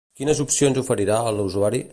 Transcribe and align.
Quines 0.19 0.39
opcions 0.45 0.81
oferirà 0.83 1.21
a 1.29 1.37
l'usuari? 1.37 1.87